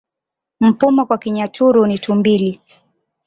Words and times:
Mpuma 0.59 1.05
kwa 1.05 1.17
Kinyaturu 1.17 1.87
ni 1.87 1.99
tumbili 1.99 2.61